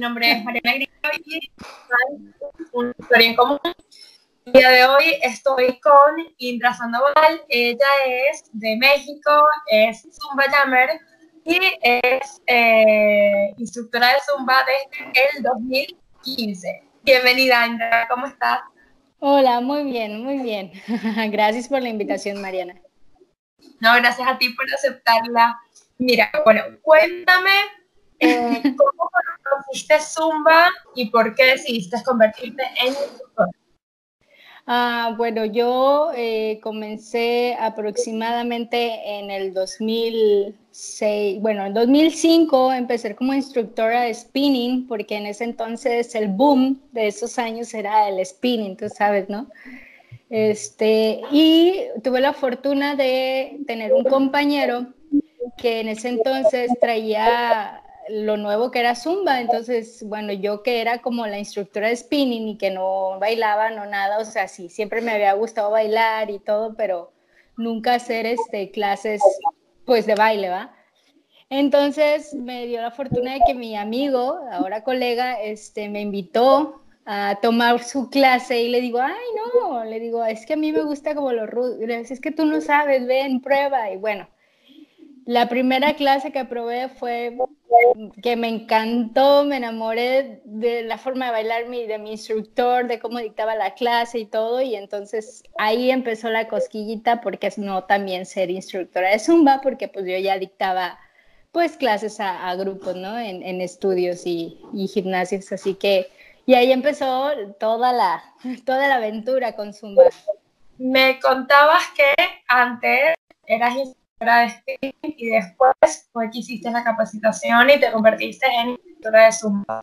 [0.00, 1.52] nombre es Mariana Grillo y
[2.72, 3.58] una historia en común.
[4.46, 7.42] El día de hoy estoy con Indra Sandoval.
[7.48, 9.30] Ella es de México,
[9.70, 10.88] es Zumba Jammer
[11.44, 16.82] y es eh, instructora de Zumba desde el 2015.
[17.02, 18.60] Bienvenida, Indra, ¿cómo estás?
[19.18, 20.72] Hola, muy bien, muy bien.
[21.30, 22.74] gracias por la invitación, Mariana.
[23.80, 25.58] No, gracias a ti por aceptarla.
[25.98, 27.50] Mira, bueno, cuéntame
[28.20, 29.10] eh, cómo
[29.42, 33.50] conociste Zumba y por qué decidiste convertirte en instructora.
[34.66, 44.02] Ah, bueno, yo eh, comencé aproximadamente en el 2006, bueno, en 2005 empecé como instructora
[44.02, 48.88] de spinning, porque en ese entonces el boom de esos años era el spinning, tú
[48.88, 49.48] sabes, ¿no?
[50.28, 54.86] Este, y tuve la fortuna de tener un compañero
[55.56, 61.00] que en ese entonces traía lo nuevo que era Zumba, entonces, bueno, yo que era
[61.00, 65.00] como la instructora de spinning y que no bailaba, no nada, o sea, sí, siempre
[65.00, 67.12] me había gustado bailar y todo, pero
[67.56, 69.22] nunca hacer este, clases,
[69.84, 70.74] pues, de baile, ¿va?
[71.48, 77.38] Entonces me dio la fortuna de que mi amigo, ahora colega, este, me invitó a
[77.42, 80.82] tomar su clase y le digo, ay, no, le digo, es que a mí me
[80.82, 84.28] gusta como los rudos, es que tú no sabes, ven, prueba, y bueno,
[85.26, 87.36] la primera clase que probé fue
[88.22, 92.98] que me encantó, me enamoré de la forma de bailar mi, de mi instructor, de
[92.98, 97.84] cómo dictaba la clase y todo, y entonces ahí empezó la cosquillita porque es no
[97.84, 100.98] también ser instructora de Zumba, porque pues yo ya dictaba
[101.52, 103.18] pues clases a, grupos, ¿no?
[103.18, 106.06] En, estudios y, y, gimnasios, así que,
[106.46, 108.22] y ahí empezó toda la,
[108.64, 110.04] toda la aventura con Zumba.
[110.78, 112.14] Me contabas que
[112.46, 113.14] antes
[113.46, 113.74] eras
[114.20, 119.82] de y después fue que hiciste la capacitación y te convertiste en instructora de Zumba.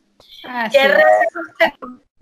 [0.72, 1.74] ¿Qué retos te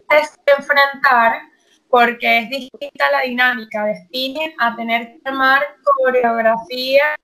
[0.08, 1.42] tienes que enfrentar?
[1.90, 7.16] Porque es distinta la dinámica de spinning a tener que armar coreografía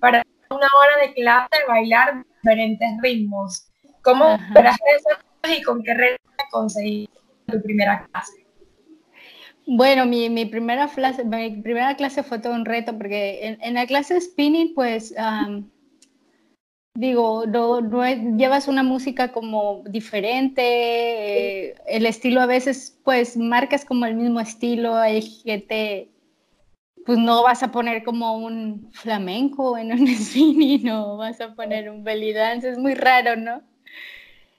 [0.00, 3.68] para una hora de clase de bailar diferentes ritmos.
[4.02, 6.20] ¿Cómo superaste eso y con qué retos
[6.50, 8.41] conseguiste tu primera clase?
[9.66, 13.86] Bueno, mi, mi, primera clase, mi primera clase fue todo un reto porque en, la
[13.86, 15.14] clase de spinning, pues,
[16.94, 17.80] digo, no,
[18.36, 20.62] llevas una música como diferente,
[21.70, 26.10] eh, el estilo a veces, pues, marcas como el mismo estilo, hay gente,
[27.06, 31.88] pues no vas a poner como un flamenco en un spinning, no vas a poner
[31.90, 33.62] un belly dance, es muy raro, ¿no?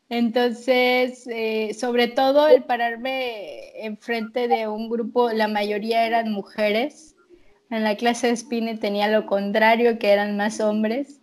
[0.09, 7.15] Entonces, eh, sobre todo el pararme enfrente de un grupo, la mayoría eran mujeres.
[7.69, 11.21] En la clase de spinning tenía lo contrario, que eran más hombres.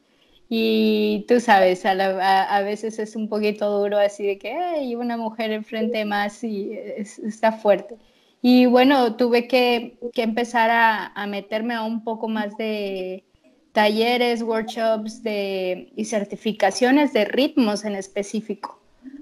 [0.48, 5.52] Y tú sabes, a, veces es un poquito duro así de que hay una mujer
[5.52, 7.97] enfrente más y está fuerte.
[8.42, 13.24] Y bueno, tuve que, empezar a, a, meterme a un poco más de
[13.72, 18.81] talleres, workshops de, y certificaciones de ritmos en específico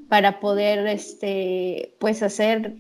[0.09, 2.77] para poder, este, pues hacer,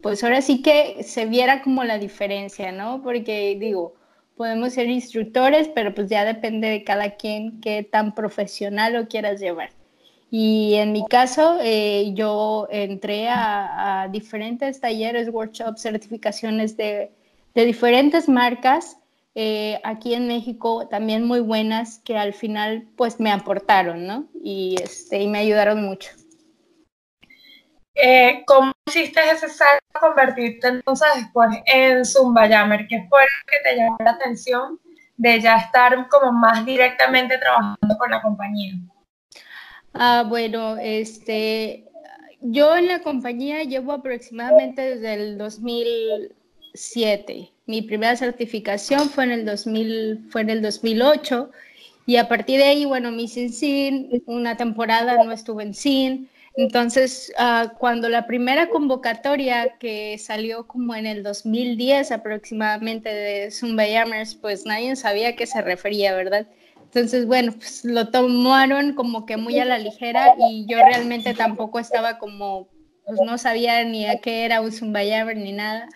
[0.00, 3.02] pues ahora sí que se viera como la diferencia, ¿no?
[3.02, 3.94] Porque digo,
[4.36, 9.40] podemos ser instructores, pero pues ya depende de cada quien qué tan profesional lo quieras
[9.40, 9.70] llevar.
[10.28, 17.12] Y en mi caso, eh, yo entré a, diferentes talleres, workshops, certificaciones de,
[17.54, 18.98] de diferentes marcas
[19.38, 24.26] eh, aquí en México, también muy buenas, que al final pues me aportaron, ¿no?
[24.42, 26.10] Y, este, y me ayudaron mucho.
[27.94, 32.86] Eh, ¿Cómo hiciste ese salto a convertirte entonces después en Zumba Jammer?
[32.88, 34.80] ¿Qué fue lo que te llamó la atención
[35.18, 38.72] de ya estar como más directamente trabajando con la compañía?
[39.92, 41.90] Ah, bueno, este,
[42.40, 45.36] yo en la compañía llevo aproximadamente desde el
[46.76, 47.50] 2007.
[47.66, 51.50] Mi primera certificación fue en el 2000, fue en el 2008
[52.06, 56.28] y a partir de ahí, bueno, me hice SIN, una temporada no estuve en SIN,
[56.56, 63.86] entonces, ah, cuando la primera convocatoria que salió como en el 2010 aproximadamente de Zumba
[63.86, 66.46] Yammers, pues nadie sabía a qué se refería, ¿verdad?
[66.84, 71.78] Entonces, bueno, pues lo tomaron como que muy a la ligera y yo realmente tampoco
[71.78, 72.68] estaba como,
[73.04, 75.88] pues no sabía ni a qué era un Zumba Yammer ni nada.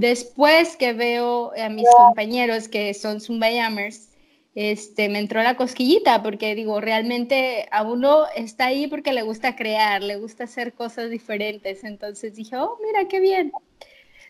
[0.00, 4.08] Después que veo a mis compañeros que son Zumba Yammers,
[4.54, 9.56] este, me entró la cosquillita porque digo, realmente a uno está ahí porque le gusta
[9.56, 11.84] crear, le gusta hacer cosas diferentes.
[11.84, 13.52] Entonces dije, oh, mira qué bien.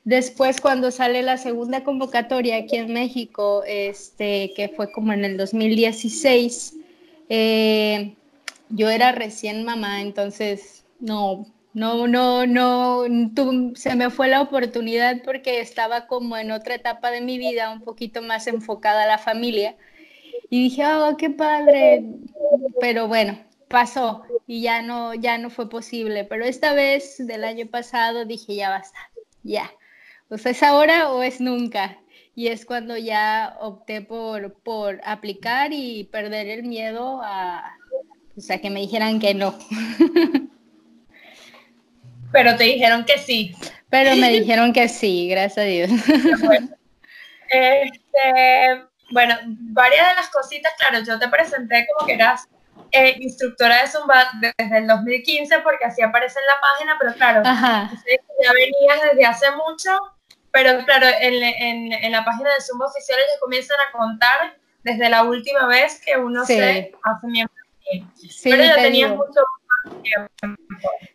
[0.04, 5.36] Después cuando sale la segunda convocatoria aquí en México, este, que fue como en el
[5.38, 6.74] 2016,
[7.30, 8.14] eh,
[8.68, 13.04] yo era recién mamá, entonces No, no, no, no,
[13.74, 17.80] se me fue la oportunidad porque estaba como en otra etapa de mi vida, un
[17.80, 19.76] poquito más enfocada a la familia.
[20.50, 22.04] Y dije, oh, qué padre.
[22.80, 23.36] Pero bueno,
[23.66, 26.22] pasó y ya no, ya no fue posible.
[26.22, 28.98] Pero esta vez del año pasado dije, ya basta,
[29.42, 29.68] ya.
[30.28, 31.98] O sea, es ahora o es nunca.
[32.36, 37.76] Y es cuando ya opté por, por aplicar y perder el miedo a,
[38.36, 39.58] o sea, que me dijeran que no.
[42.34, 43.56] Pero te dijeron que sí.
[43.88, 45.90] Pero me dijeron que sí, gracias a Dios.
[47.46, 52.48] Este, bueno, varias de las cositas, claro, yo te presenté como que eras
[52.90, 57.42] eh, instructora de Zumba desde el 2015 porque así aparece en la página, pero claro,
[57.44, 59.90] ya venías desde hace mucho,
[60.50, 65.08] pero claro, en, en, en, la página de Zumba oficial ellos comienzan a contar desde
[65.08, 67.54] la última vez que uno se hace miembro.
[68.16, 69.40] Sí, pero ya tenías mucho.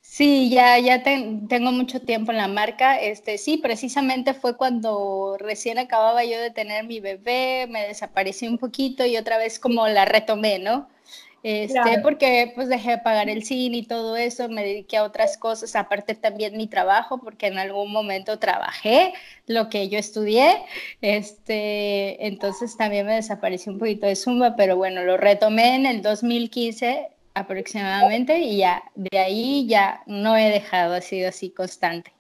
[0.01, 3.00] Sí, ya, ya tengo mucho tiempo en la marca.
[3.00, 8.57] Este, sí, precisamente fue cuando recién acababa yo de tener mi bebé, me desaparecí un
[8.57, 10.89] poquito y otra vez como la retomé, ¿no?
[11.41, 15.38] Este, porque pues dejé de pagar el cine y todo eso, me dediqué a otras
[15.38, 19.13] cosas, aparte también mi trabajo, porque en algún momento trabajé
[19.47, 20.57] lo que yo estudié,
[21.00, 26.01] este, entonces también me desaparecí un poquito de Zumba, pero bueno, lo retomé en el
[26.01, 27.09] 2015
[27.39, 32.13] aproximadamente y ya de ahí ya no he dejado, ha sido así constante.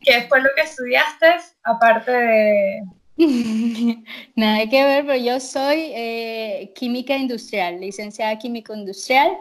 [0.00, 1.26] ¿Qué fue lo que estudiaste
[1.64, 2.82] aparte de...
[4.36, 9.36] Nada que ver, pero yo soy eh, química industrial, licenciada química industrial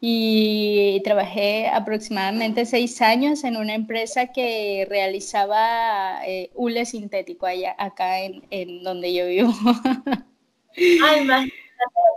[0.00, 8.20] y trabajé aproximadamente seis años en una empresa que realizaba eh, hule sintético allá, acá
[8.20, 9.52] en, en donde yo vivo.
[10.76, 11.26] Ay,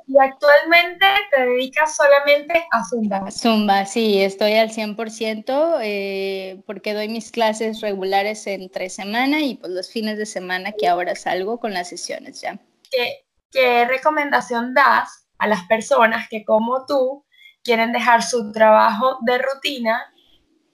[0.07, 3.31] y actualmente te dedicas solamente a Zumba.
[3.31, 9.56] Zumba, sí, estoy al 100% eh, porque doy mis clases regulares en tres semanas y
[9.56, 12.59] pues los fines de semana que ahora salgo con las sesiones ya.
[12.89, 17.23] ¿Qué, qué recomendación das a las personas que como tú
[17.63, 20.11] quieren dejar su trabajo de rutina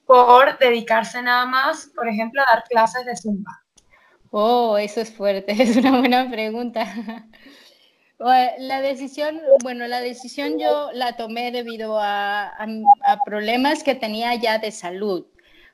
[0.06, 3.52] por dedicarse nada más, por ejemplo, a dar clases de Zumba?
[4.32, 6.86] Oh, eso es fuerte, es una buena pregunta.
[8.18, 12.56] La decisión, bueno, la decisión yo la tomé debido a,
[13.26, 15.26] problemas que tenía ya de salud,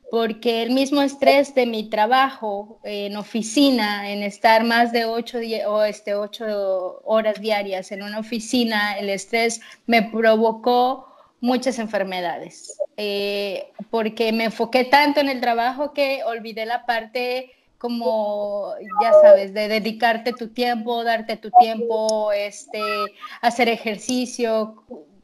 [0.09, 5.83] porque el mismo estrés de mi trabajo en oficina, en estar más de ocho, o
[5.83, 11.07] este, ocho horas diarias en una oficina, el estrés me provocó
[11.41, 18.75] muchas enfermedades, eh, porque me enfoqué tanto en el trabajo que olvidé la parte como,
[19.01, 22.79] ya sabes, de dedicarte tu tiempo, darte tu tiempo, este,
[23.41, 24.75] hacer ejercicio,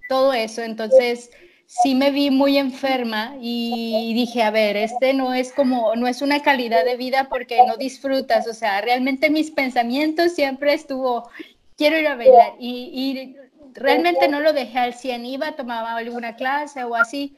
[0.09, 0.63] todo eso.
[0.63, 1.29] Entonces,
[1.67, 6.23] sí me vi muy enferma y dije, a ver, este no es como, no es
[6.23, 11.29] una calidad de vida porque no disfrutas, o sea, realmente mis pensamientos siempre estuvo,
[11.77, 13.35] quiero ir a bailar y, y
[13.75, 17.37] realmente no lo dejé al 100, iba, tomaba alguna clase o así,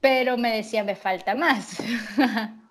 [0.00, 1.78] pero me decía, me falta más.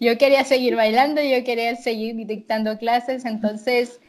[0.00, 4.00] yo quería seguir bailando, yo quería seguir dictando clases, entonces,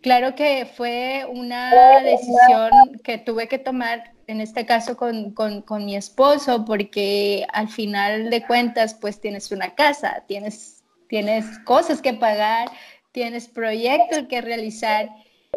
[0.00, 5.96] claro que fue una decisión que tuve que tomar, en este caso con, con, mi
[5.96, 12.68] esposo, porque al final de cuentas, pues tienes una casa, tienes, tienes cosas que pagar,
[13.12, 15.10] tienes proyectos que realizar.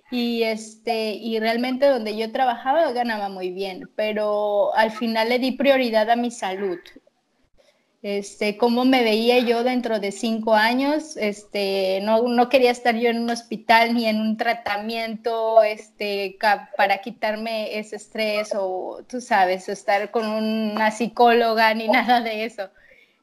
[0.09, 5.51] Y, este, y realmente donde yo trabajaba ganaba muy bien, pero al final le di
[5.51, 6.79] prioridad a mi salud
[8.03, 11.17] este, cómo me veía yo dentro de cinco años.
[11.17, 16.37] Este, no, quería estar yo en un hospital ni en un tratamiento este,
[16.75, 22.69] para quitarme ese estrés o, tú sabes, estar con una psicóloga ni nada de eso.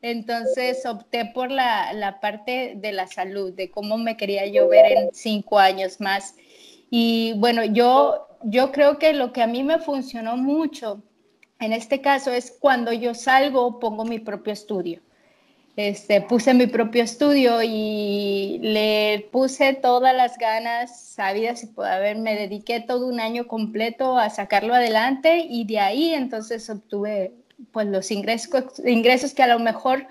[0.00, 5.08] Entonces opté por la, parte de la salud, de cómo me quería yo ver en
[5.12, 6.36] cinco años más.
[6.88, 8.28] Y bueno, yo
[8.72, 11.02] creo que lo que a mí me funcionó mucho
[11.60, 15.00] en este caso es cuando yo salgo, pongo mi propio estudio.
[15.76, 22.18] Este, puse mi propio estudio y le puse todas las ganas sabidas y puede haber,
[22.18, 27.32] me dediqué todo un año completo a sacarlo adelante y de ahí entonces obtuve
[27.70, 30.08] pues los ingresos, ingresos que a lo mejor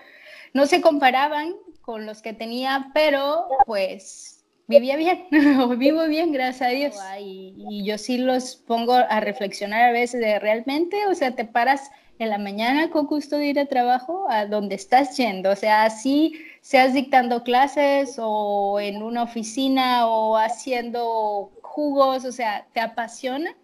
[0.53, 4.36] no se comparaban con los que tenía, pero pues
[4.67, 5.25] vivía bien,
[5.79, 6.95] vivo bien, gracias a Dios.
[7.19, 11.45] Y, y, yo sí los pongo a reflexionar a veces de realmente, o sea, te
[11.45, 15.55] paras en la mañana con gusto de ir a trabajo a donde estás yendo, o
[15.55, 22.81] sea, así seas dictando clases o en una oficina o haciendo jugos, o sea, te
[22.81, 23.55] apasiona.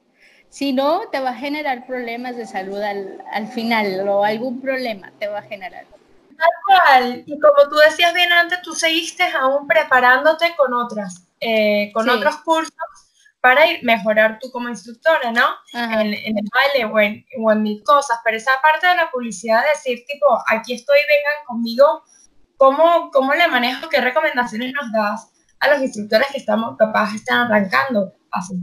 [0.50, 5.12] Si no, te va a generar problemas de salud al, al final o algún problema
[5.20, 5.86] te va a generar.
[6.38, 7.24] Tal cual.
[7.25, 12.38] Y como tú decías bien antes, tú seguiste aún preparándote con otras, eh, con otros
[12.38, 12.74] cursos
[13.42, 15.46] para ir mejorar tú como instructora, ¿no?
[15.74, 18.20] En, en, el baile o en, o en mil cosas.
[18.24, 22.04] Pero esa parte de la publicidad, decir, tipo, aquí estoy, vengan conmigo,
[22.56, 23.90] ¿cómo, cómo le manejo?
[23.90, 28.56] ¿Qué recomendaciones nos das a los instructores que estamos capaz están arrancando así?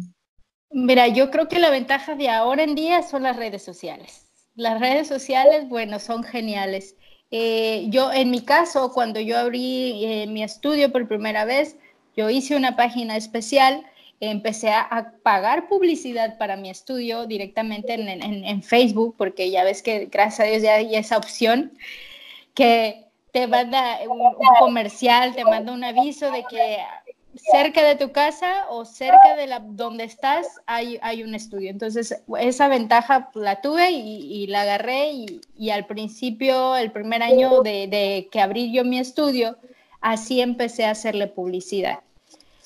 [0.71, 4.31] Mira, yo creo que la ventaja de ahora en día son las redes sociales.
[4.55, 6.97] Las redes sociales, bueno, son geniales.
[7.31, 11.77] Eh, yo, en mi caso, cuando yo abrí eh, mi estudio por primera vez,
[12.17, 13.87] yo hice una página especial,
[14.19, 20.07] empecé a, pagar publicidad para mi estudio directamente en, en, Facebook, porque ya ves que
[20.07, 21.73] gracias a Dios ya hay esa opción
[22.55, 26.79] que te manda un, un comercial, te manda un aviso de que
[27.37, 31.71] cerca de tu casa o cerca de la, donde estás hay, hay un estudio.
[31.71, 35.13] Entonces, esa ventaja la tuve y, la agarré
[35.57, 39.57] y, al principio, el primer año de, que abrí yo mi estudio,
[40.01, 42.01] así empecé a hacerle publicidad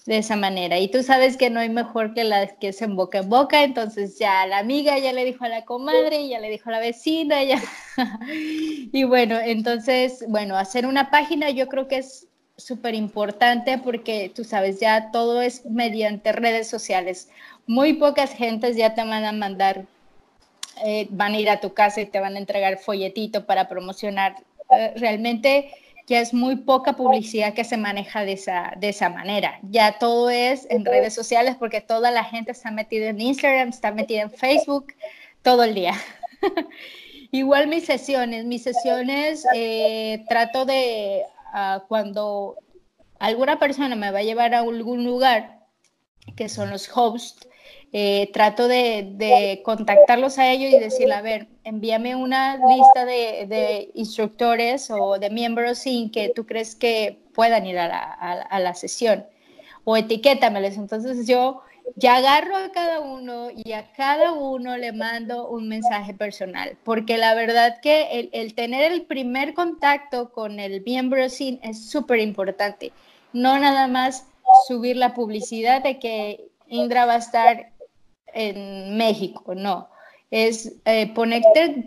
[0.06, 0.78] de esa manera.
[0.78, 3.62] Y tú sabes que no hay mejor que la que se en boca en boca,
[3.64, 6.78] entonces ya la amiga ya le dijo a la comadre, ya le dijo a la
[6.78, 7.62] vecina, ya.
[8.28, 14.44] y bueno, entonces, bueno, hacer una página yo creo que es súper importante porque tú
[14.44, 17.28] sabes, ya todo es mediante redes sociales.
[17.66, 19.86] Muy pocas gentes ya te van a mandar,
[20.84, 24.36] eh, van a ir a tu casa y te van a entregar folletito para promocionar.
[24.70, 25.72] Eh, realmente
[26.06, 29.58] ya es muy poca publicidad que se maneja de esa, de esa manera.
[29.62, 33.90] Ya todo es en redes sociales porque toda la gente está metida en Instagram, está
[33.90, 34.94] metida en Facebook
[35.42, 35.94] todo el día.
[37.30, 41.24] Igual mis sesiones, mis sesiones eh, trato de
[41.88, 42.56] cuando
[43.18, 45.60] alguna persona me va a llevar a algún lugar,
[46.36, 47.48] que son los hosts,
[47.92, 54.90] eh, trato de, contactarlos a ellos y decirle, a ver, envíame una lista de, instructores
[54.90, 59.26] o de miembros sin que tú crees que puedan ir a la, a la sesión
[59.84, 60.76] o etiquétameles.
[60.76, 61.62] Entonces yo
[61.96, 67.18] ya agarro a cada uno y a cada uno le mando un mensaje personal, porque
[67.18, 72.92] la verdad que el, tener el primer contacto con el miembro SIN es súper importante.
[73.32, 74.26] No nada más
[74.66, 77.72] subir la publicidad de que Indra va a estar
[78.32, 79.88] en México, no.
[80.30, 81.14] Es eh,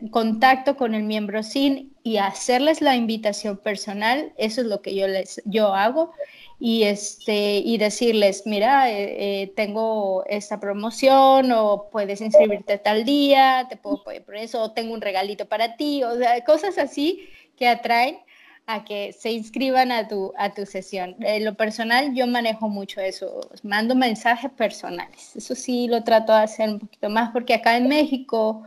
[0.09, 4.31] contacto con el miembro SIN y hacerles la invitación personal.
[4.37, 6.13] Eso es lo que yo, les, yo hago
[6.59, 13.67] y, este, y decirles, mira, eh, eh, tengo esta promoción o puedes inscribirte tal día,
[13.69, 16.09] te puedo por eso, o tengo un regalito para ti, o
[16.45, 18.19] cosas así que atraen
[18.65, 21.15] a que se inscriban a tu, a tu sesión.
[21.21, 25.35] En lo personal, yo manejo mucho eso, mando mensajes personales.
[25.35, 28.63] Eso sí lo trato de hacer un poquito más porque acá en México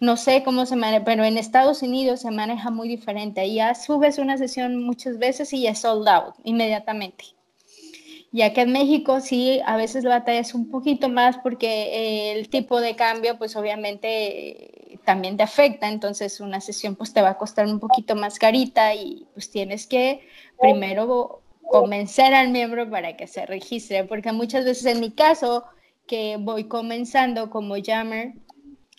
[0.00, 3.52] no sé cómo se maneja, pero en Estados Unidos se maneja muy diferente.
[3.52, 7.24] Ya subes una sesión muchas veces y ya sold out inmediatamente.
[8.30, 12.50] Ya que en México sí, a veces la batalla es un poquito más porque el
[12.50, 15.88] tipo de cambio, pues obviamente también te afecta.
[15.88, 19.86] Entonces una sesión pues te va a costar un poquito más carita y pues tienes
[19.86, 20.20] que
[20.60, 21.40] primero
[21.70, 24.04] convencer al miembro para que se registre.
[24.04, 25.64] Porque muchas veces en mi caso,
[26.06, 28.34] que voy comenzando como jammer,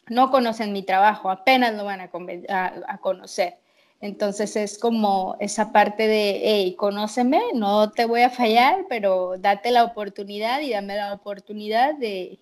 [0.10, 3.58] no conocen mi trabajo, apenas lo van a, conocer.
[4.02, 9.72] Entonces es como esa parte de, hey, conóceme, no te voy a fallar, pero date
[9.72, 12.40] la oportunidad y dame la oportunidad de,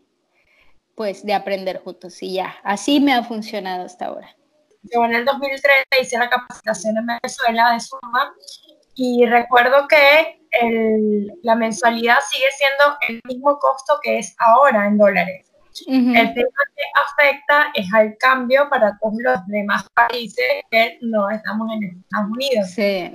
[0.95, 2.21] pues, de aprender juntos.
[2.21, 4.35] Y ya, así me ha funcionado hasta ahora.
[4.83, 8.33] Yo en el 2013 hice la capacitación en Venezuela de Suma
[8.93, 10.41] y recuerdo que
[11.43, 15.46] la mensualidad sigue siendo el mismo costo que es ahora en dólares.
[15.87, 21.69] El tema que afecta es al cambio para todos los demás países que no estamos
[21.73, 22.69] en Estados Unidos.
[22.69, 23.11] Sí.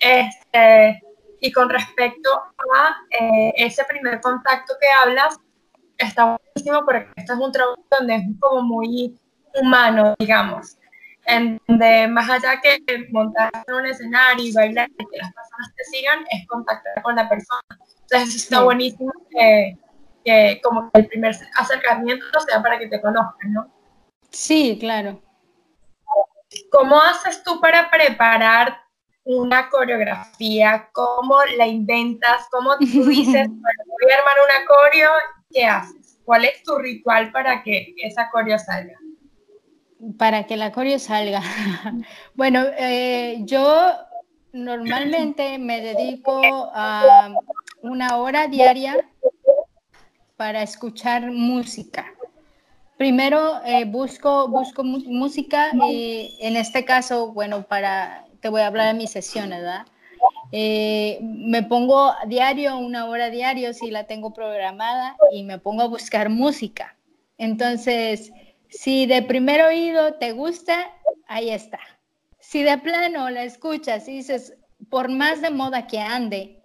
[0.00, 1.02] este,
[1.40, 2.30] y con respecto
[2.76, 5.38] a eh, ese primer contacto que hablas,
[5.96, 9.18] está buenísimo porque este es un trabajo donde es como muy
[9.54, 10.76] humano, digamos.
[11.26, 15.74] En donde más allá que montar en un escenario y bailar y que las personas
[15.76, 17.62] te sigan, es contactar con la persona.
[18.10, 19.76] Entonces, está buenísimo que
[20.24, 23.72] que como el primer acercamiento sea para que te conozcan, ¿no?
[24.30, 25.20] Sí, claro.
[26.70, 28.80] ¿Cómo haces tú para preparar
[29.24, 30.88] una coreografía?
[30.92, 32.46] ¿Cómo la inventas?
[32.50, 35.10] ¿Cómo tú dices, voy a armar una coreo?
[35.50, 36.18] ¿Qué haces?
[36.24, 38.98] ¿Cuál es tu ritual para que esa coreo salga?
[40.18, 41.42] Para que la coreo salga.
[42.34, 43.92] bueno, eh, yo
[44.52, 46.40] normalmente me dedico
[46.74, 47.30] a
[47.82, 48.96] una hora diaria
[50.40, 52.14] para escuchar música.
[52.96, 58.86] Primero eh, busco, busco música y en este caso, bueno, para, te voy a hablar
[58.86, 59.84] de mis sesiones, ¿verdad?
[60.50, 65.88] Eh, me pongo diario, una hora diario, si la tengo programada, y me pongo a
[65.88, 66.96] buscar música.
[67.36, 68.32] Entonces,
[68.70, 70.90] si de primer oído te gusta,
[71.26, 71.80] ahí está.
[72.38, 74.54] Si de plano la escuchas y dices,
[74.88, 76.62] por más de moda que ande,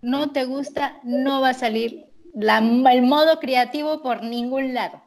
[0.00, 5.02] no te gusta, no va a salir el modo creativo por ningún lado.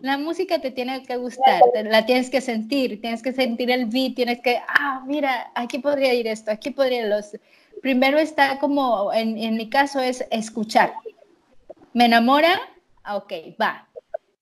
[0.00, 4.14] La música te tiene que gustar, la tienes que sentir, tienes que sentir el beat,
[4.14, 7.36] tienes que, ah, mira, aquí podría ir esto, aquí podría los...
[7.82, 10.94] Primero está como, en, en mi caso es escuchar.
[11.92, 12.60] Me enamora,
[13.02, 13.88] ah, ok, va.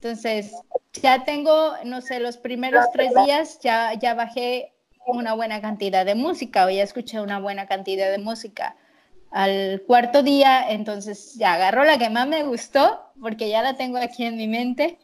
[0.00, 0.52] Entonces,
[0.94, 4.72] ya tengo, no sé, los primeros tres días ya, ya bajé
[5.06, 8.76] una buena cantidad de música o ya escuché una buena cantidad de música.
[9.30, 13.98] Al cuarto día, entonces ya agarro la que más me gustó, porque ya la tengo
[13.98, 14.98] aquí en mi mente,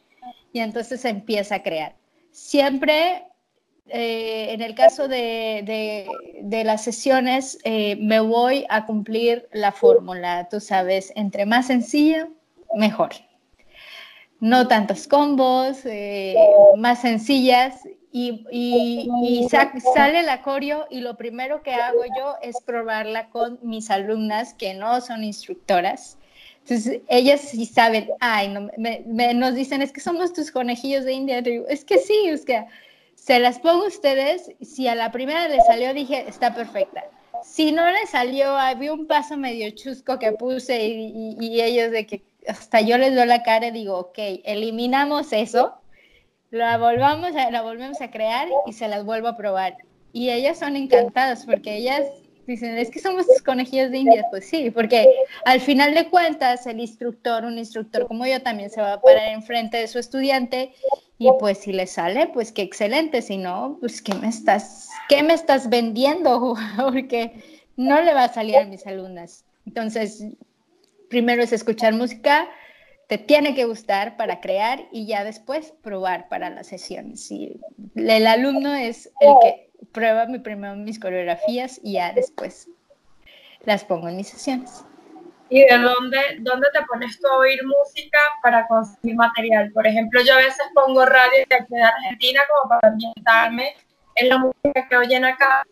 [0.51, 1.95] y entonces empieza a crear.
[2.31, 3.25] Siempre,
[3.87, 6.05] eh, en el caso de,
[6.41, 12.27] de, las sesiones, eh, me voy a cumplir la fórmula, tú sabes, entre más sencilla,
[12.75, 13.11] mejor.
[14.39, 16.35] No tantos combos, eh,
[16.75, 19.47] más sencillas y,
[19.93, 24.73] sale la coreo y lo primero que hago yo es probarla con mis alumnas que
[24.73, 26.17] no son instructoras.
[26.61, 31.13] Entonces, ellas sí saben, ay, no, me, nos dicen, es que somos tus conejillos de
[31.13, 31.41] India.
[31.69, 32.65] es que sí, es que
[33.15, 34.51] se las pongo a ustedes.
[34.61, 37.05] Si a la primera le salió, dije, está perfecta.
[37.43, 42.05] Si no le salió, había un paso medio chusco que puse y, y ellos de
[42.05, 45.75] que hasta yo les doy la cara y digo, ok, eliminamos eso
[46.51, 49.77] la volvamos a, volvemos a crear y se las vuelvo a probar.
[50.13, 52.03] Y ellas son encantadas porque ellas
[52.47, 54.25] dicen, es que somos tus conejillos de indias.
[54.31, 55.07] Pues sí, porque
[55.45, 59.29] al final de cuentas el instructor, un instructor como yo, también se va a parar
[59.29, 60.73] enfrente de su estudiante
[61.19, 63.21] y pues si le sale, pues qué excelente.
[63.21, 66.55] Si no, pues ¿qué me estás, qué me estás vendiendo?
[66.77, 67.33] porque
[67.75, 69.45] no le va a salir a mis alumnas.
[69.65, 70.23] Entonces,
[71.09, 72.47] primero es escuchar música,
[73.07, 77.31] te tiene que gustar para crear y ya después probar para las sesiones.
[77.31, 77.59] Y
[77.95, 82.67] el alumno es el que prueba mi, primero mis coreografías y ya después
[83.61, 84.83] las pongo en mis sesiones.
[85.49, 89.71] ¿Y de dónde, dónde te pones tú a oír música para conseguir material?
[89.71, 93.73] Por ejemplo, yo a veces pongo radio de aquí de Argentina como para ambientarme
[94.17, 95.65] es la música que oyen acá.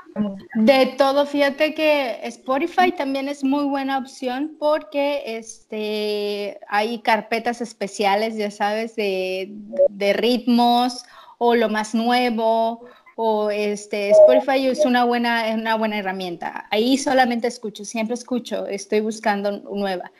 [0.55, 8.37] De todo, fíjate que Spotify también es muy buena opción porque este, hay carpetas especiales,
[8.37, 9.49] ya sabes, de,
[9.89, 11.03] de ritmos
[11.37, 16.67] o lo más nuevo o este Spotify es una buena, una buena herramienta.
[16.69, 20.11] Ahí solamente escucho, siempre escucho, estoy buscando nueva.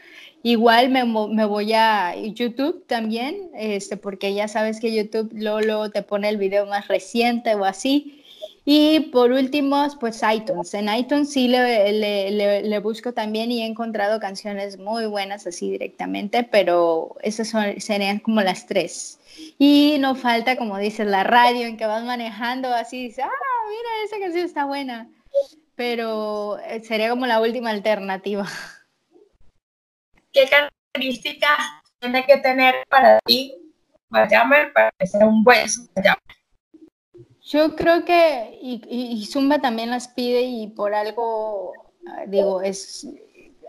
[0.46, 6.04] Igual me, me, voy a YouTube también, este, porque ya sabes que YouTube luego, te
[6.04, 8.24] pone el video más reciente o así.
[8.64, 10.72] Y por último, pues iTunes.
[10.76, 15.72] En iTunes sí le, le, le, busco también y he encontrado canciones muy buenas así
[15.72, 19.20] directamente, pero esas son, serían como las tres.
[19.58, 23.90] Y no falta, como dices, la radio en que vas manejando así, dices, ah, mira,
[24.06, 25.10] esa canción está buena.
[25.76, 28.48] Pero eh, sería como la última alternativa.
[30.36, 31.58] ¿qué características
[32.00, 33.56] tiene que tener para ti
[34.30, 36.18] Jammer para ser un buen Zumba
[37.42, 41.74] Yo creo que, y, Zumba también las pide y por algo,
[42.08, 43.08] ah, digo, es,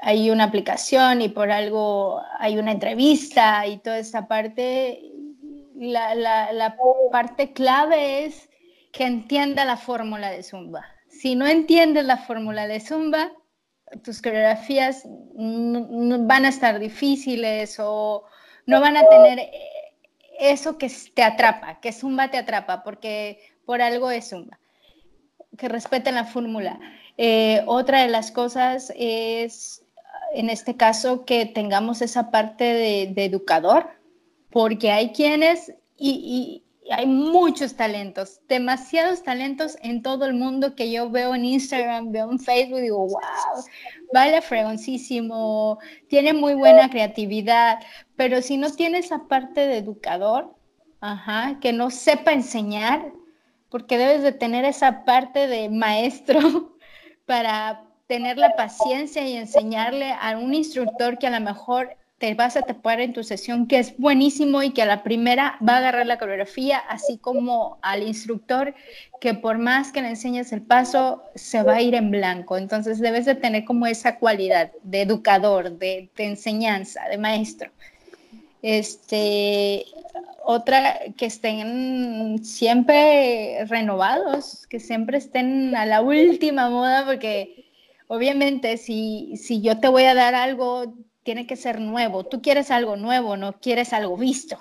[0.03, 5.01] hay una aplicación y por algo hay una entrevista y toda esa parte,
[5.75, 6.77] la, la, la
[7.11, 8.49] parte clave es
[8.93, 10.85] que entienda la fórmula de Zumba.
[11.09, 13.33] Si no entiendes la fórmula de Zumba,
[14.03, 15.03] tus coreografías
[15.35, 18.25] van a estar difíciles o
[18.67, 19.53] no van a tener eh,
[20.39, 24.59] eso que te atrapa, que Zumba te atrapa, porque por algo es Zumba.
[25.57, 26.79] Que respeten la fórmula.
[27.17, 29.85] Eh, otra de las cosas es,
[30.35, 33.89] en este caso, que tengamos esa parte de, educador,
[34.51, 41.11] porque hay quienes, y, hay muchos talentos, demasiados talentos en todo el mundo que yo
[41.11, 43.65] veo en Instagram, veo en Facebook, digo, wow,
[44.13, 47.81] vale fregoncísimo, tiene muy buena creatividad,
[48.17, 50.55] pero si no tiene esa parte de educador,
[51.01, 53.13] ajá, que no sepa enseñar,
[53.69, 56.77] porque debes de tener esa parte de maestro
[57.27, 62.57] para tener la paciencia y enseñarle a un instructor que a lo mejor te vas
[62.57, 65.79] a tapar en tu sesión, que es buenísimo y que a la primera va a
[65.79, 68.75] agarrar la coreografía, así como al instructor,
[69.21, 72.57] que por más que le enseñes el paso, se va a ir en blanco.
[72.57, 77.71] Entonces debes de tener como esa cualidad de educador, de, enseñanza, de maestro.
[78.63, 79.85] Este,
[80.43, 87.67] otra, que estén siempre renovados, que siempre estén a la última moda, porque
[88.09, 90.95] obviamente si, si yo te voy a dar algo,
[91.27, 92.25] tiene que ser nuevo.
[92.25, 94.59] Tú quieres algo nuevo, no quieres algo visto.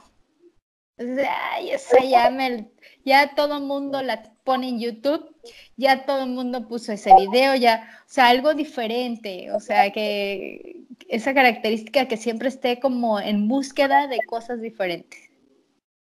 [3.06, 5.36] Ya, todo el mundo la pone en YouTube,
[5.78, 10.86] ya todo el mundo puso ese video, ya, o sea, algo diferente, o sea, que
[11.08, 15.19] esa característica que siempre esté como en búsqueda de cosas diferentes.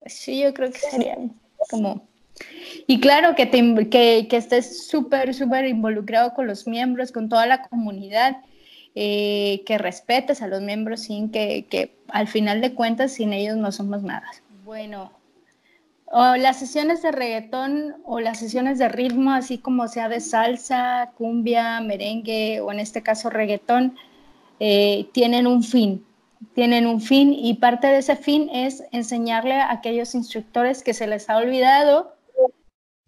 [0.07, 1.15] Sí, yo creo que sería
[1.69, 2.07] como...
[2.87, 7.61] Y claro, que, que, que estés súper, súper involucrado con los miembros, con toda la
[7.61, 8.37] comunidad,
[8.95, 13.57] eh, que respetes a los miembros sin que, que al final de cuentas sin ellos
[13.57, 14.29] no somos nada.
[14.63, 15.11] Bueno,
[16.07, 21.11] o las sesiones de reggaetón o las sesiones de ritmo, así como sea de salsa,
[21.17, 23.97] cumbia, merengue o en este caso reggaetón,
[24.59, 26.05] eh, tienen un fin,
[26.53, 31.07] tienen un fin y parte de ese fin es enseñarle a aquellos instructores que se
[31.07, 32.15] les ha olvidado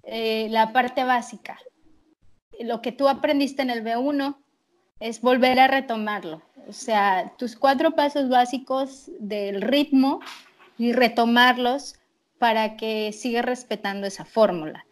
[0.03, 1.57] eh, la parte básica.
[2.59, 4.35] Lo que tú aprendiste en el B1
[4.99, 6.41] es volver a retomarlo.
[6.67, 10.19] O sea, tus cuatro pasos básicos del ritmo
[10.77, 11.95] y retomarlos
[12.39, 14.85] para que siga respetando esa fórmula.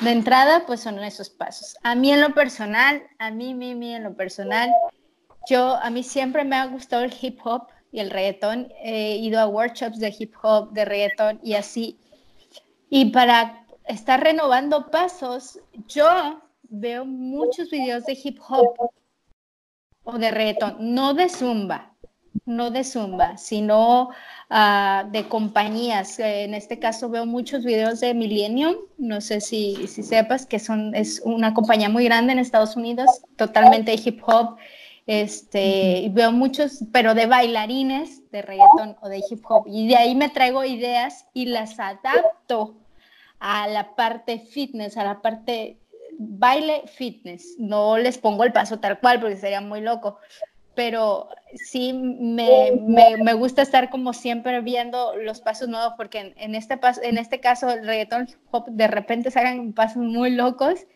[0.00, 1.76] De entrada, pues son esos pasos.
[1.82, 4.70] A mí en lo personal, a mí, mí, mí en lo personal,
[5.48, 8.72] yo, a mí siempre me ha gustado el hip hop y el reggaetón.
[8.82, 11.98] He ido a workshops de hip hop, de reggaetón y así.
[12.90, 18.90] Y para estar renovando pasos, yo veo muchos videos de hip hop
[20.04, 21.94] o de reggaetón, no de zumba,
[22.46, 24.10] no de zumba, sino
[24.50, 26.18] uh, de compañías.
[26.18, 30.94] En este caso veo muchos videos de Millennium, no sé si, si sepas que son,
[30.94, 34.56] es una compañía muy grande en Estados Unidos, totalmente hip hop.
[35.06, 39.64] Este, veo muchos, pero de bailarines de reggaeton o de hip hop.
[39.66, 42.76] Y de ahí me traigo ideas y las adapto
[43.38, 45.78] a la parte fitness, a la parte
[46.18, 47.56] baile fitness.
[47.58, 50.18] No les pongo el paso tal cual porque sería muy loco,
[50.74, 56.54] pero sí me, me, me, gusta estar como siempre viendo los pasos nuevos, porque en,
[56.54, 60.86] este, paso, en este caso el reggaetón hop de repente sacan pasos muy locos,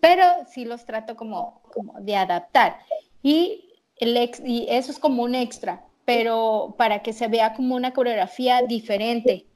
[0.00, 2.78] pero sí los trato como, como de adaptar.
[3.22, 3.62] Y,
[3.98, 7.92] el ex, y eso es como un extra, pero para que se vea como una
[7.92, 9.46] coreografía diferente,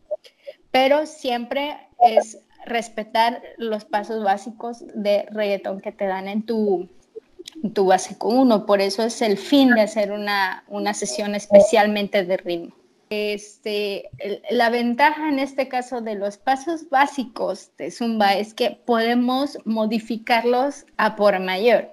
[0.70, 6.88] pero siempre es respetar los pasos básicos de reggaetón que te dan en tu,
[7.74, 12.36] tu básico uno, por eso es el fin de hacer una, una sesión especialmente de
[12.36, 12.74] ritmo.
[13.10, 14.08] Este,
[14.50, 20.86] la ventaja en este caso de los pasos básicos de Zumba es que podemos modificarlos
[20.96, 21.92] a por mayor.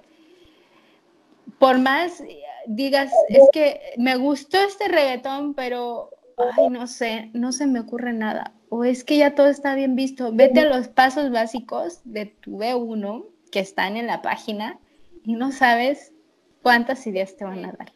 [1.58, 2.22] Por más
[2.68, 6.10] digas, es que me gustó este reggaetón, pero,
[6.56, 8.52] ay, no sé, no se me ocurre nada.
[8.70, 10.30] O es que ya todo está bien visto.
[10.32, 14.78] Vete a los pasos básicos de tu B1 que están en la página
[15.24, 16.12] y no sabes
[16.62, 17.92] cuántas ideas te van a dar.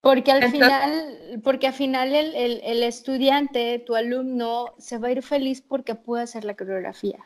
[0.00, 2.34] Porque al final, porque al final el,
[2.64, 7.20] el, estudiante, tu alumno, se va a ir feliz porque puede hacer la coreografía.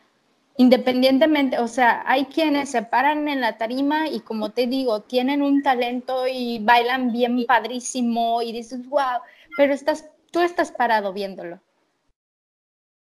[0.58, 5.42] Independientemente, o sea, hay quienes se paran en la tarima y como te digo, tienen
[5.42, 9.20] un talento y bailan bien padrísimo y dices, wow,
[9.56, 11.60] pero estás, tú estás parado viéndolo.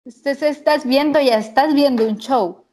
[0.05, 2.63] Entonces estás viendo, ya estás viendo un show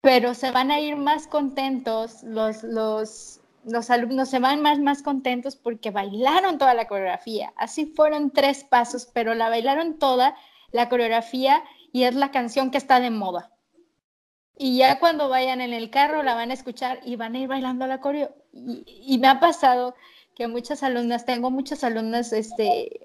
[0.00, 5.02] pero se van a ir más contentos, los, los, los alumnos se van más, más
[5.02, 7.52] contentos porque bailaron toda la coreografía.
[7.56, 10.34] Así fueron tres pasos, pero la bailaron toda
[10.72, 13.52] la coreografía y es la canción que está de moda.
[14.56, 17.48] Y ya cuando vayan en el carro la van a escuchar y van a ir
[17.48, 18.34] bailando la coreo.
[18.52, 19.94] Y, me ha pasado
[20.34, 23.00] que muchas alumnas, tengo muchas alumnas este,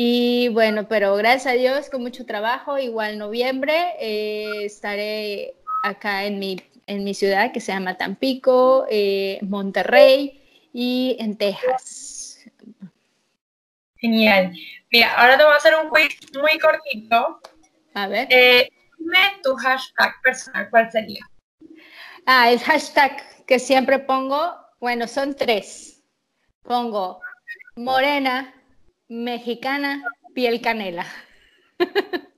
[0.00, 6.38] Y bueno, pero gracias a Dios, con mucho trabajo, igual noviembre eh, estaré acá en
[6.38, 12.46] mi, en mi ciudad que se llama Tampico, eh, Monterrey y en Texas.
[13.96, 14.52] Genial.
[14.92, 17.40] Mira, ahora te voy a hacer un quiz muy cortito.
[17.94, 18.28] A ver.
[18.30, 21.28] Eh, dime tu hashtag personal, ¿cuál sería?
[22.24, 26.04] Ah, el hashtag que siempre pongo, bueno, son tres.
[26.62, 27.20] Pongo
[27.74, 28.54] morena,
[29.08, 31.06] mexicana, piel canela.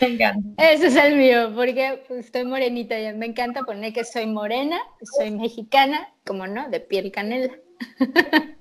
[0.00, 0.48] Me encanta.
[0.72, 4.80] Ese es el mío, porque pues, estoy morenita y me encanta poner que soy morena,
[5.02, 7.52] soy mexicana, como no, de piel canela.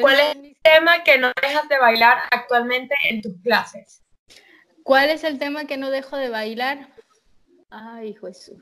[0.00, 4.02] ¿Cuál es el tema que no dejas de bailar actualmente en tus clases?
[4.82, 6.88] ¿Cuál es el tema que no dejo de bailar?
[7.70, 8.58] Ay, Jesús.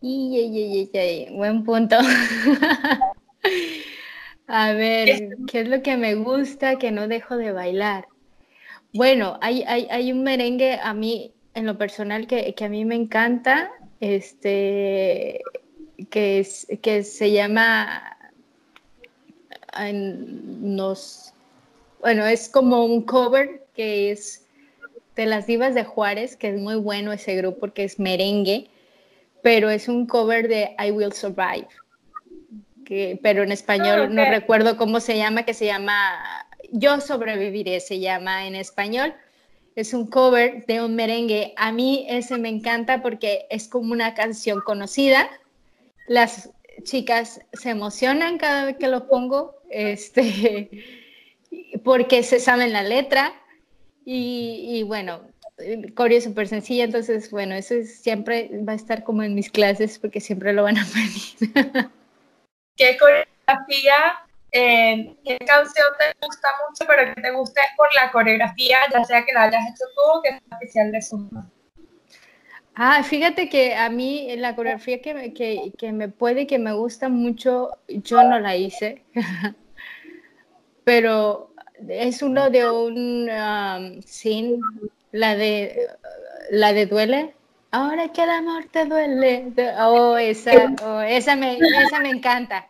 [0.00, 1.96] Y, y, y, buen punto.
[4.48, 8.06] A ver, ¿qué es lo que me gusta que no dejo de bailar?
[8.92, 13.72] Bueno, hay, hay, un merengue a mí, en lo personal, que, a mí me encanta,
[13.98, 15.42] este,
[16.10, 18.16] que, es, que se llama,
[19.92, 21.34] nos,
[22.00, 24.46] bueno, es como un cover que es
[25.16, 28.68] de las divas de Juárez, que es muy bueno ese grupo porque es merengue,
[29.42, 31.68] pero es un cover de I Will Survive
[33.22, 38.00] pero en español ah, no recuerdo cómo se llama, que se llama Yo sobreviviré, se
[38.00, 39.14] llama en español.
[39.74, 41.52] Es un cover de un merengue.
[41.56, 45.28] A mí ese me encanta porque es como una canción conocida.
[46.08, 46.50] Las
[46.84, 50.70] chicas se emocionan cada vez que lo pongo, este,
[51.84, 53.34] porque se saben la letra.
[54.04, 55.20] Y, y bueno,
[55.58, 59.50] el coreo es súper sencilla, entonces, bueno, eso siempre va a estar como en mis
[59.50, 61.90] clases porque siempre lo van a pedir.
[62.76, 64.18] ¿Qué coreografía,
[64.52, 69.24] eh, qué canción te gusta mucho, pero que te guste por la coreografía, ya sea
[69.24, 71.46] que la hayas hecho tú o que es especial de Zumba?
[72.74, 76.74] Ah, fíjate que a mí la coreografía que me, que, que me puede, que me
[76.74, 79.02] gusta mucho, yo no la hice,
[80.84, 81.54] pero
[81.88, 84.60] es uno de un um, sin,
[85.12, 85.88] la de,
[86.50, 87.35] la de Duele,
[87.76, 89.52] Ahora que el amor te duele.
[89.78, 90.50] Oh, esa,
[90.82, 92.66] oh, esa, me, esa me encanta.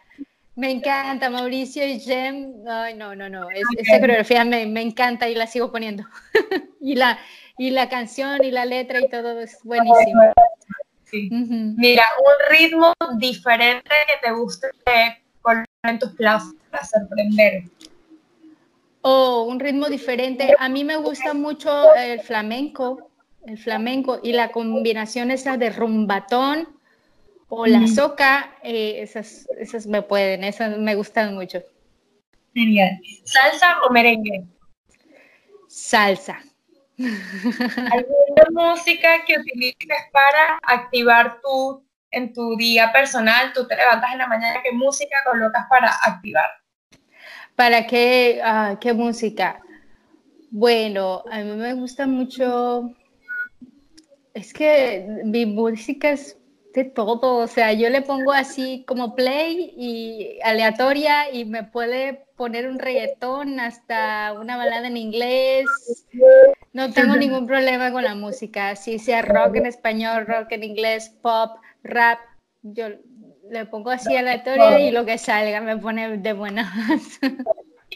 [0.57, 2.67] Me encanta, Mauricio y Jem.
[2.69, 3.49] Ay, no, no, no.
[3.51, 6.03] esa coreografía me, me, encanta y la sigo poniendo.
[6.81, 7.21] y, la,
[7.57, 10.23] y la canción y la letra y todo es buenísimo.
[11.13, 14.67] Mira, un ritmo diferente que te guste
[15.41, 17.63] poner en tus clases para sorprender.
[19.03, 20.53] Oh, un ritmo diferente.
[20.59, 23.09] A mí me gusta mucho el flamenco
[23.47, 26.69] el flamenco y la combinación esa de rumbatón
[27.49, 31.63] o la soca, eh, esas, esas me pueden, esas me gustan mucho.
[32.53, 32.99] Genial.
[33.25, 34.45] ¿Salsa o merengue?
[35.69, 36.43] Salsa.
[36.99, 43.53] ¿Alguna música que utilices para activar tu, en tu día personal?
[43.53, 46.51] Tú te levantas en la mañana, ¿qué música colocas para activar?
[47.55, 49.61] ¿Para qué, ah, qué música?
[50.51, 52.93] Bueno, a mí me gusta mucho
[54.37, 56.39] es que mi música es
[56.75, 62.27] de todo, o sea, yo le pongo así como play y aleatoria y me puede
[62.37, 65.65] poner un reggaetón hasta una balada en inglés.
[66.75, 71.09] No tengo ningún problema con la música, si sea rock en español, rock en inglés,
[71.23, 72.19] pop, rap,
[72.63, 72.89] yo
[73.49, 76.69] le pongo así aleatoria y lo que salga me pone de buenas.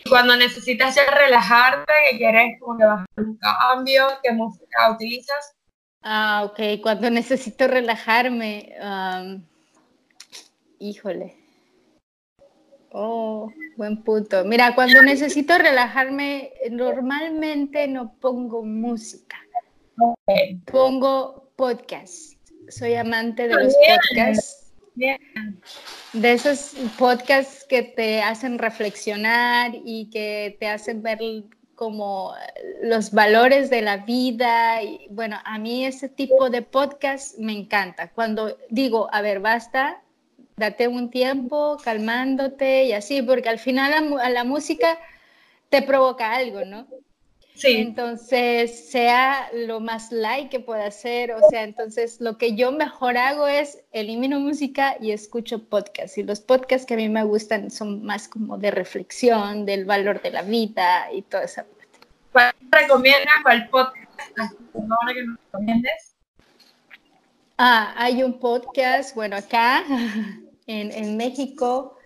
[0.08, 5.54] Cuando necesitas ya relajarte, que quieres como un cambio, ¿qué música utilizas?
[6.02, 6.80] Ah, ok.
[6.82, 8.74] Cuando necesito relajarme,
[10.78, 11.36] híjole.
[12.92, 14.44] Oh, buen punto.
[14.44, 19.36] Mira, cuando necesito relajarme, normalmente no pongo música.
[20.64, 22.34] Pongo podcast.
[22.68, 24.72] Soy amante de los podcasts.
[26.12, 31.20] De esos podcasts que te hacen reflexionar y que te hacen ver
[31.80, 32.34] como
[32.82, 34.82] los valores de la vida.
[34.82, 38.10] Y, bueno, a mí ese tipo de podcast me encanta.
[38.12, 40.02] Cuando digo, a ver, basta,
[40.58, 44.98] date un tiempo calmándote y así, porque al final a la música
[45.70, 46.86] te provoca algo, ¿no?
[47.60, 47.76] Sí.
[47.76, 53.18] Entonces, sea lo más light que pueda hacer, o sea, entonces lo que yo mejor
[53.18, 56.16] hago es elimino música y escucho podcasts.
[56.16, 60.22] Y los podcasts que a mí me gustan son más como de reflexión, del valor
[60.22, 61.98] de la vida y toda esa parte.
[62.32, 63.34] ¿Cuál recomiendas?
[63.42, 64.54] ¿Cuál podcast?
[64.74, 66.14] ¿Ahora que nos recomiendes?
[67.58, 69.84] Ah, hay un podcast, bueno, acá
[70.66, 71.98] en, en México,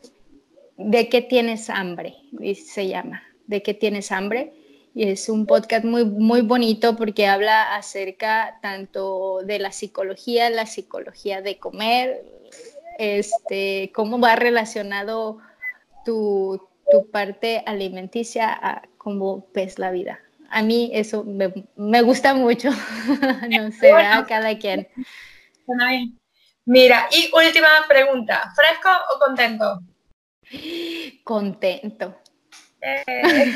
[0.77, 2.17] ¿De qué tienes hambre?
[2.57, 4.53] Se llama, ¿De qué tienes hambre?
[4.95, 10.67] Y es un podcast muy, muy bonito porque habla acerca tanto de la psicología, la
[10.67, 12.23] psicología de comer,
[12.99, 15.39] este, cómo va relacionado
[16.05, 20.21] tu, tu parte alimenticia a cómo ves la vida.
[20.49, 22.71] A mí eso me, me gusta mucho,
[23.51, 24.87] no sé, a cada quien.
[25.67, 26.21] bien.
[26.67, 29.81] Mira, y última pregunta, ¿fresco o contento?
[31.25, 32.17] Contento.
[32.81, 33.55] Eh,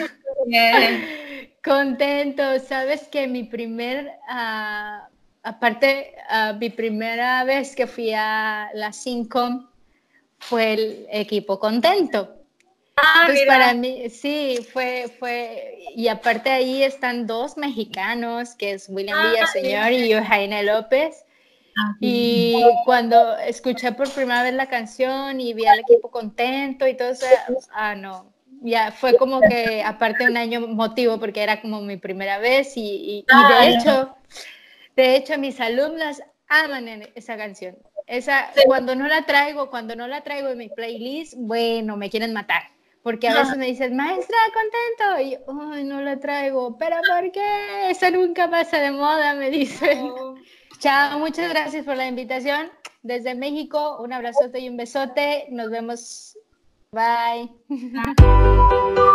[1.69, 5.07] contento, sabes que mi primer, uh,
[5.43, 9.69] aparte, uh, mi primera vez que fui a la Syncom
[10.39, 12.35] fue el equipo contento.
[12.97, 18.89] Ah, Entonces para mí, sí, fue, fue, y aparte ahí están dos mexicanos, que es
[18.89, 21.25] William ah, Villaseñor y Jaime López.
[22.01, 27.11] Y cuando escuché por primera vez la canción y vi al equipo contento y todo
[27.11, 27.27] eso,
[27.73, 32.39] ah, no, ya fue como que aparte un año motivo porque era como mi primera
[32.39, 34.17] vez y, de hecho,
[34.97, 37.77] de hecho mis alumnas aman esa canción.
[38.07, 42.33] Esa, cuando no la traigo, cuando no la traigo en mi playlist, bueno, me quieren
[42.33, 42.63] matar.
[43.03, 45.23] Porque a veces me dicen, maestra, contento.
[45.23, 46.77] Y yo, ay, no la traigo.
[46.79, 47.91] ¿Pero por qué?
[47.91, 50.11] Eso nunca pasa de moda, me dicen.
[50.79, 52.71] Chao, muchas gracias por la invitación.
[53.03, 55.47] Desde México, un abrazote y un besote.
[55.51, 56.38] Nos vemos.
[56.91, 57.49] 拜。